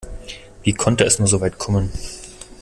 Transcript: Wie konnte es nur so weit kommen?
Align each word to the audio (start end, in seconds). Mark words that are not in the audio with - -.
Wie 0.63 0.73
konnte 0.73 1.03
es 1.03 1.19
nur 1.19 1.27
so 1.27 1.41
weit 1.41 1.59
kommen? 1.59 1.91